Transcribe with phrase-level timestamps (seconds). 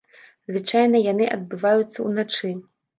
[0.51, 2.57] Звычайна яны адбываюцца ўначы.